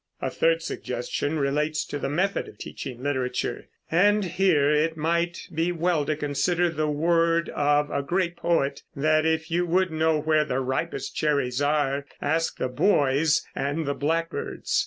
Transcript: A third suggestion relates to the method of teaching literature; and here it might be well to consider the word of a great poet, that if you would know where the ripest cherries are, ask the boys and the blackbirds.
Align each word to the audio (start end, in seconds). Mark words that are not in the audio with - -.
A 0.19 0.31
third 0.31 0.63
suggestion 0.63 1.37
relates 1.37 1.85
to 1.85 1.99
the 1.99 2.09
method 2.09 2.47
of 2.47 2.57
teaching 2.57 3.03
literature; 3.03 3.67
and 3.91 4.25
here 4.25 4.71
it 4.71 4.97
might 4.97 5.47
be 5.53 5.71
well 5.71 6.05
to 6.05 6.15
consider 6.15 6.69
the 6.69 6.89
word 6.89 7.49
of 7.49 7.91
a 7.91 8.01
great 8.01 8.35
poet, 8.35 8.81
that 8.95 9.27
if 9.27 9.51
you 9.51 9.67
would 9.67 9.91
know 9.91 10.19
where 10.19 10.43
the 10.43 10.59
ripest 10.59 11.15
cherries 11.15 11.61
are, 11.61 12.07
ask 12.19 12.57
the 12.57 12.67
boys 12.67 13.45
and 13.53 13.85
the 13.85 13.93
blackbirds. 13.93 14.79